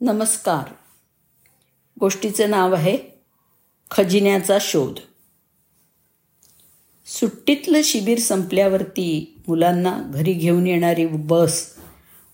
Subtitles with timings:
[0.00, 0.72] नमस्कार.
[2.00, 2.98] गोष्टीचं नाव आहे
[3.90, 4.98] खजिन्याचा शोध.
[7.06, 11.74] सुट्टीतलं शिबिर संपल्यावरती मुलांना घरी घेऊन येणारी बस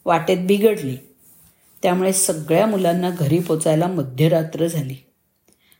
[0.04, 0.96] वाटेत बिघडली.
[1.82, 4.96] त्यामुळे सगळ्या मुलांना घरी पोचायला मध्यरात्र झाली.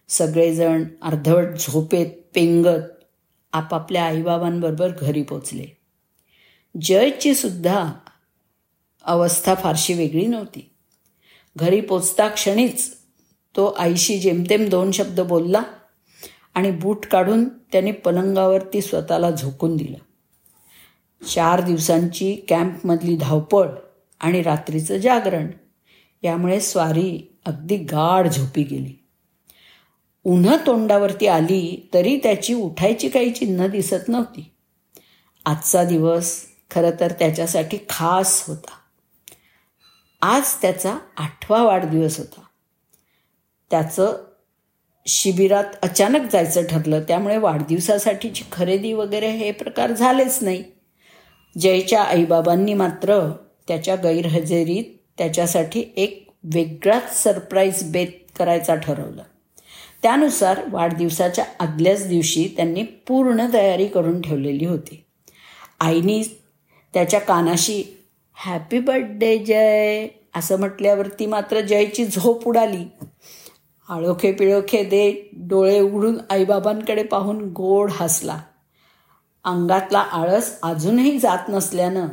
[0.08, 3.04] सगळेजण अर्धवट झोपेत पेंगत
[3.52, 5.66] आपापल्या आईबाबांबरोबर घरी पोचले.
[6.82, 7.92] जयची सुद्धा
[9.04, 10.70] अवस्था फारशी वेगळी नव्हती.
[11.56, 12.94] घरी पोचता क्षणीच
[13.56, 15.62] तो आईशी जेमतेम दोन शब्द बोलला
[16.54, 19.98] आणि बूट काढून त्याने पलंगावरती स्वतःला झोकून दिलं.
[21.24, 23.68] चार दिवसांची कॅम्पमधली धावपळ
[24.20, 25.46] आणि रात्रीचं जागरण
[26.22, 29.04] यामुळे स्वारी अगदी गाढ झोपी गेली.
[30.24, 34.50] उन्ह तोंडावरती आली तरी त्याची उठायची काही चिन्ह दिसत नव्हती.
[35.44, 36.40] आजचा दिवस
[36.70, 38.70] खरं तर त्याच्यासाठी खास होता.
[40.26, 42.40] आज त्याचा आठवा वाढदिवस होता.
[43.70, 44.24] त्याचं
[45.06, 50.64] शिबिरात अचानक जायचं ठरलं त्यामुळे वाढदिवसासाठीची खरेदी वगैरे हे प्रकार झालेच नाही.
[51.58, 53.32] जयच्या आईबाबांनी मात्र
[53.68, 54.84] त्याच्या गैरहजेरीत
[55.18, 59.22] त्याच्यासाठी एक वेगळाच सरप्राईज बेत करायचा ठरवलं.
[60.02, 65.04] त्यानुसार वाढदिवसाच्या आदल्याच दिवशी त्यांनी पूर्ण तयारी करून ठेवलेली होती.
[65.80, 66.22] आईनी
[66.94, 68.00] त्याच्या कानाशी
[68.34, 70.08] हॅपी बर्थडे जय.
[70.36, 72.84] असं म्हटल्यावरती मात्र जयची झोप उडाली.
[73.88, 78.40] आळोखे पिळोखे दे डोळे उघडून आईबाबांकडे पाहून गोड हसला.
[79.44, 82.06] अंगातला आळस अजूनही जात नसल्यानं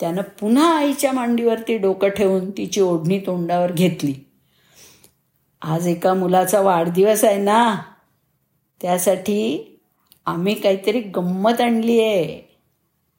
[0.00, 4.14] त्यानं पुन्हा आईच्या मांडीवरती डोकं ठेवून तिची ओढणी तोंडावर घेतली.
[5.62, 7.76] आज एका मुलाचा वाढदिवस आहे ना?
[8.82, 9.72] त्यासाठी
[10.26, 12.56] आम्ही काहीतरी गंमत आणली आहे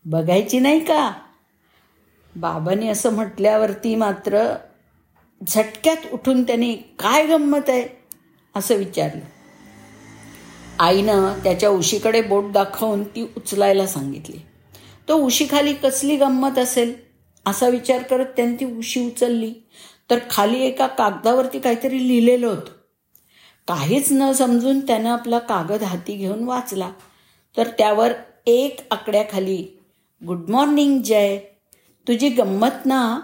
[0.06, 1.14] बघायची नाही का?
[2.38, 4.56] बाबांनी असं म्हटल्यावरती मात्र
[5.48, 7.88] झटक्यात उठून त्यांनी काय गंमत आहे
[8.56, 9.22] असं विचारलं.
[10.80, 14.38] आईनं त्याच्या उशीकडे बोट दाखवून ती उचलायला सांगितली.
[15.08, 16.96] तो उशीखाली कसली गंमत असेल
[17.46, 19.54] असा विचार करत त्यांनी ती उशी उचलली.
[20.10, 22.72] तर खाली एका कागदावरती काहीतरी लिहिलेलं होतं.
[23.68, 26.92] काहीच न समजून त्यानं आपला कागद हाती घेऊन वाचला.
[27.58, 28.14] तर त्यावर
[28.48, 29.80] एक आकड्याखाली
[30.28, 31.40] गुड मॉर्निंग जय.
[32.08, 33.20] तुझी गंमत ना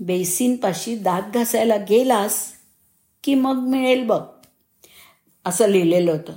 [0.00, 2.52] बेसिनपाशी दात घासायला गेलास
[3.24, 4.22] की मग मिळेल बघ.
[5.44, 6.32] असं लिहिलेलं होतं.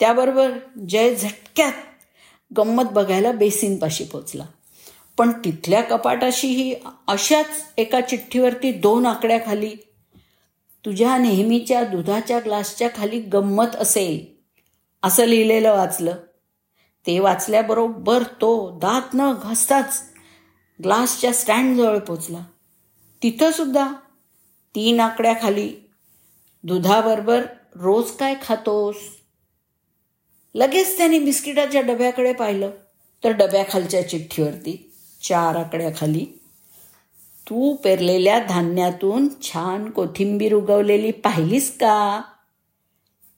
[0.00, 0.50] त्याबरोबर
[0.88, 1.72] जय झटक्यात
[2.56, 4.44] गंमत बघायला बेसिनपाशी पोचला.
[5.18, 6.74] पण तिथल्या कपाटाशीही
[7.08, 9.76] अशाच एका चिठ्ठीवरती दोन आकड्याखाली
[10.84, 14.42] तुझ्या नेहमीच्या दुधाच्या ग्लासच्या खाली गंमत असेल
[15.02, 16.14] असं लिहिलेलं वाचलं.
[17.06, 20.09] ते वाचल्याबरोबर तो दात न घासताच
[20.84, 22.44] ग्लासच्या स्टँडजवळ पोचला.
[23.22, 23.92] तिथंसुद्धा
[24.74, 25.72] तीन आकड्याखाली
[26.64, 27.42] दुधाबरोबर
[27.74, 28.96] रोज काय खातोस?
[30.54, 32.70] लगेच त्याने बिस्किटाच्या डब्याकडे पाहिलं.
[33.24, 34.92] तर डब्याखालच्या चिठ्ठीवरती
[35.22, 36.26] चार आकड्याखाली
[37.48, 42.22] तू पेरलेल्या धान्यातून छान कोथिंबीर उगवलेली पाहिलीस का?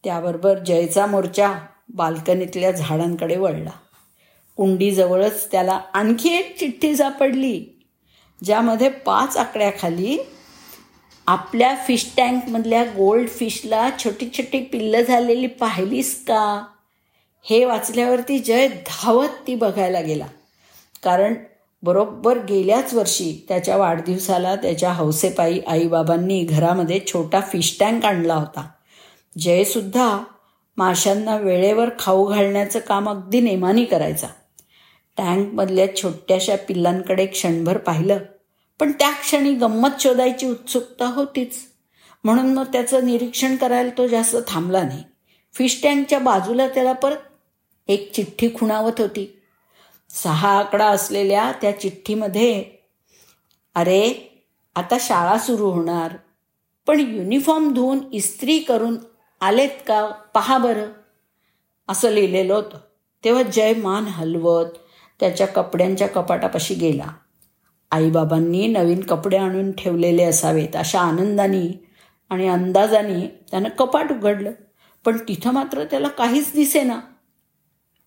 [0.05, 1.59] त्याबरोबर जयचा मोर्चा
[1.95, 3.71] बाल्कनीतल्या झाडांकडे वळला.
[4.57, 7.65] कुंडीजवळच त्याला आणखी एक चिठ्ठी सापडली
[8.45, 10.19] ज्यामध्ये पाच आकड्याखाली
[11.27, 16.65] आपल्या फिश टँकमधल्या गोल्ड फिशला छोटी छोटी पिल्लं झालेली पाहिलीस का?
[17.43, 20.27] हे वाचल्यावरती जय धावत ती बघायला गेला.
[21.05, 21.35] कारण
[21.83, 28.69] बरोबर गेल्याच वर्षी त्याच्या वाढदिवसाला त्याच्या हौसेपायी आईबाबांनी घरामध्ये छोटा फिश टँक आणला होता.
[29.39, 30.19] जयसुद्धा
[30.77, 34.27] माशांना वेळेवर खाऊ घालण्याचं काम अगदी नेमानी करायचा.
[35.17, 38.19] टँकमधल्या छोट्याशा पिल्लांकडे क्षणभर पाहिलं.
[38.81, 41.59] पण त्या क्षणी गंमत शोधायची उत्सुकता होतीच.
[42.25, 45.05] म्हणून मग त्याचं निरीक्षण करायला तो जास्त थांबला नाही.
[45.55, 47.17] फिश टँकच्या बाजूला त्याला परत
[47.89, 49.43] एक चिठ्ठी खुणावत होती.
[50.11, 52.65] सहा आकडा असलेल्या त्या चिठ्ठीमध्ये
[53.75, 54.29] अरे
[54.75, 56.17] आता शाळा सुरू होणार.
[56.87, 58.97] पण युनिफॉर्म धुवून इस्त्री करून
[59.41, 60.07] आलेत का?
[60.07, 60.87] पहा बरं.
[61.89, 62.79] असं लिहिलेलं होतं.
[63.25, 64.67] तेव्हा जय मान हलवत
[65.21, 67.07] त्याच्या कपड्यांच्या कपाटापाशी गेला.
[67.91, 71.85] आईबाबांनी नवीन कपडे आणून ठेवलेले असावेत अशा आनंदाने
[72.31, 74.53] आणि अंदाजाने त्यानं कपाट उघडलं.
[75.05, 77.01] पण तिथं मात्र त्याला काहीच दिसेना.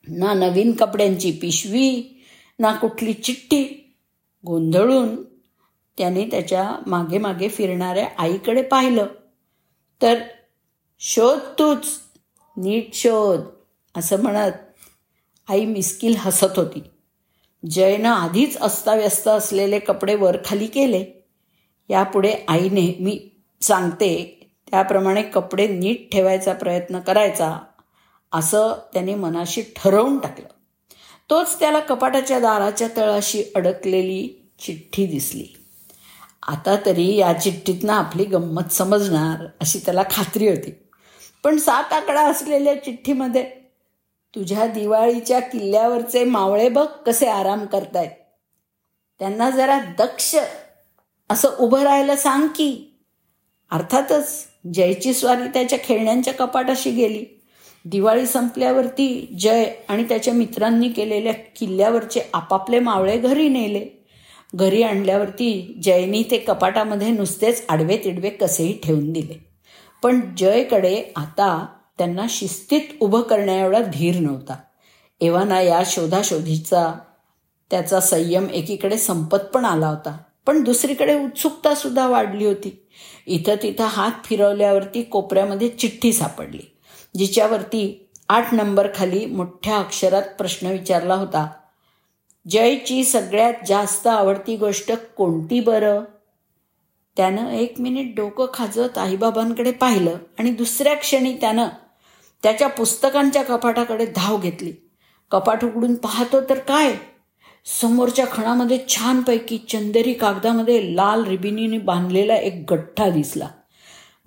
[0.08, 2.22] ना नवीन कपड्यांची पिशवी
[2.60, 3.94] ना कुठली चिठ्ठी.
[4.46, 5.24] गोंधळून
[5.98, 9.06] त्याने त्याच्यामागे मागे फिरणाऱ्या आईकडे पाहिलं.
[10.02, 10.20] तर
[11.00, 11.86] शोध तूच
[12.58, 13.40] नीट शोध
[13.96, 14.52] असं म्हणत
[15.50, 16.84] आई मिस्किल हसत होती.
[17.70, 21.26] जयनं आधीच अस्ताव्यस्त असलेले कपडे वरखाली केले.
[21.90, 23.30] यापुढे आई नेहमी
[23.62, 24.40] सांगते
[24.72, 27.58] त्याप्रमाणे कपडे नीट ठेवायचा प्रयत्न करायचा
[28.34, 30.48] असं त्याने मनाशी ठरवून टाकलं.
[31.30, 35.48] तोच त्याला कपाटाच्या दाराच्या तळाशी अडकलेली चिठ्ठी दिसली.
[36.48, 40.76] आता तरी या चिठ्ठीतनं आपली गंमत समजणार अशी त्याला खात्री होती.
[41.44, 43.65] पण सात आकडा असलेल्या चिठ्ठीमध्ये
[44.36, 48.10] तुझ्या दिवाळीच्या किल्ल्यावरचे मावळे बघ कसे आराम करतायत.
[49.20, 50.36] त्यांना जरा दक्ष
[51.30, 53.00] असं उभं राहायला सांग की.
[53.72, 57.26] अर्थातच जयची स्वारी त्याच्या खेळण्यांच्या कपाटाशी गेली.
[57.86, 64.06] दिवाळी संपल्यावरती जय आणि त्याच्या मित्रांनी केलेल्या किल्ल्यावरचे आपापले मावळे घरी नेले.
[64.56, 69.46] घरी आणल्यावरती जयनी ते कपाटामध्ये नुसतेच आडवे तिडवे कसेही ठेवून दिले.
[70.04, 74.56] पण जयकडे आता त्यांना शिस्तीत उभं करण्याएवढा धीर नव्हता.
[75.22, 76.94] एव्हाना या शोधाशोधीचा
[77.72, 80.18] त्याचा संयम एकीकडे संपत पण आला होता.
[80.46, 82.88] पण दुसरीकडे उत्सुकता सुद्धा वाढली होती.
[83.28, 86.60] इथं तिथं हात फिरवल्यावरती कोपऱ्यामध्ये चिठ्ठी सापडली
[87.18, 91.50] जिच्यावरती आठ नंबर खाली मोठ्या अक्षरात प्रश्न विचारला होता
[92.50, 96.04] जयची सगळ्यात जास्त आवडती गोष्ट कोणती बरं?
[97.18, 101.68] त्यानं एक मिनिट डोकं खाजत आईबाबांकडे पाहिलं आणि दुसऱ्या क्षणी त्यानं
[102.44, 104.74] त्याच्या पुस्तकांच्या कपाटाकडे धाव घेतली.
[105.32, 106.96] कपाट उघडून पाहतो तर काय?
[107.82, 113.48] समोरच्या खणामध्ये छानपैकी चंदेरी कागदामध्ये लाल रिबिनीने बांधलेला एक गठ्ठा दिसला.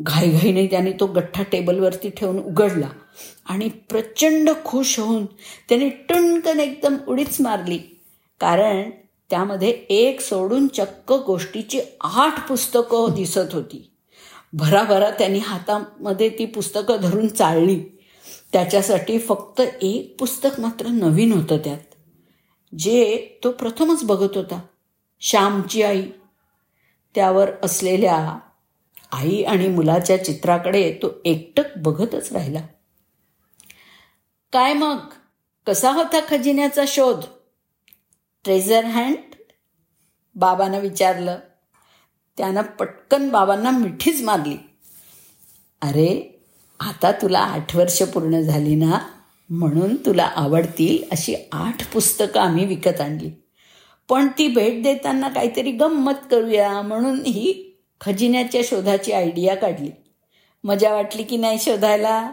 [0.01, 2.89] घाईघाईने त्याने तो गठ्ठा टेबलवरती ठेवून उघडला
[3.47, 5.27] आणि प्रचंड खुश होऊन
[5.69, 7.79] त्याने टुणकन एकदम उडीच मारली.
[8.41, 8.91] कारण
[9.31, 13.91] त्यामध्ये एक सोडून चक्क गोष्टीची आठ पुस्तकं दिसत होती.
[14.53, 17.98] भराभरा त्यांनी हातामध्ये ती पुस्तकं धरून चालली.
[18.53, 21.81] त्याच्यासाठी फक्त एक पुस्तक मात्र नवीन होतं त्यात.
[22.79, 24.61] जे तो प्रथमच बघत होता.
[25.21, 26.07] श्यामची आई.
[27.15, 28.39] त्यावर असलेल्या
[29.13, 32.67] आई आणि मुलाच्या चित्राकडे तो एकटक बघतच राहिला.
[34.53, 34.99] काय मग?
[35.67, 37.21] कसा होता खजिन्याचा शोध?
[38.45, 39.17] ट्रेझर हँड
[40.35, 41.39] बाबानं विचारलं.
[42.37, 44.57] त्यानं पटकन बाबांना मिठीच मारली.
[45.83, 46.38] अरे
[46.81, 48.99] आता तुला आठ वर्ष पूर्ण झाली ना
[49.51, 53.31] म्हणून तुला आवडतील अशी आठ पुस्तकं आम्ही विकत आणली.
[54.09, 59.91] पण ती भेट देताना काहीतरी गंमत करूया म्हणून ही खजिन्याच्या शोधाची आयडिया काढली.
[60.65, 62.33] मजा वाटली की नाही शोधायला?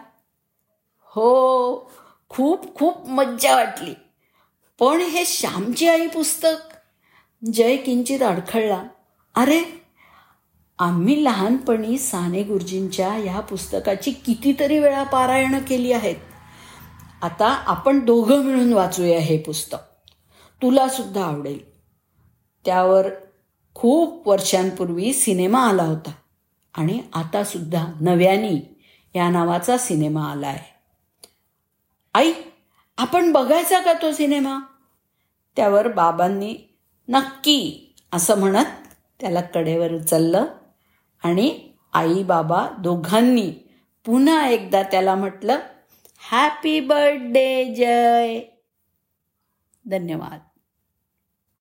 [1.06, 1.92] हो
[2.30, 3.94] खूप खूप मज्जा वाटली.
[4.80, 6.75] पण हे श्यामची आई पुस्तक
[7.53, 8.83] जय किंचित अडखळला.
[9.36, 9.84] अरे
[10.80, 16.16] आम्ही लहानपणी साने गुरुजींच्या ह्या पुस्तकाची कितीतरी वेळा पारायणं केली आहेत.
[17.22, 19.77] आता आपण दोघं मिळून वाचूया हे पुस्तक.
[20.62, 21.80] तुलासुद्धा आवडेल.
[22.66, 23.07] त्यावर
[23.75, 26.12] खूप वर्षांपूर्वी सिनेमा आला होता
[26.74, 28.62] आणि आतासुद्धा नव्यानी
[29.16, 30.75] या नावाचा सिनेमा आला आहे.
[32.13, 32.33] आई
[32.98, 34.60] आपण बघायचा का तो सिनेमा?
[35.56, 36.57] त्यावर बाबांनी
[37.07, 38.88] नक्की असं म्हणत
[39.21, 40.45] त्याला कडेवर उचललं.
[41.25, 41.60] आणि
[41.94, 43.51] आई बाबा दोघांनी
[44.06, 45.60] पुन्हा एकदा त्याला म्हटलं
[46.31, 48.42] हॅपी बर्थडे जय.
[49.86, 50.39] धन्यवाद.